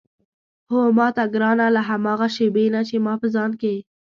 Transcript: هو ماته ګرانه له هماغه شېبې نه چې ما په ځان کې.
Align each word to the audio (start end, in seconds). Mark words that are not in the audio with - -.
هو 0.71 0.79
ماته 0.97 1.23
ګرانه 1.33 1.67
له 1.75 1.81
هماغه 1.89 2.27
شېبې 2.35 2.65
نه 2.75 2.81
چې 2.89 2.95
ما 3.05 3.13
په 3.21 3.27
ځان 3.35 3.51
کې. 3.61 3.75